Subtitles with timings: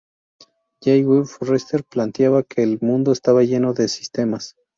[0.81, 1.25] Jay W.
[1.25, 4.55] Forrester planteaba que el mundo estaba lleno de sistemas.